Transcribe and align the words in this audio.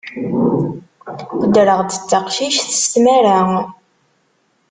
Ddreɣ-d 1.43 1.91
d 1.97 2.03
taqcict 2.09 2.67
s 2.81 2.83
tmara. 2.93 3.39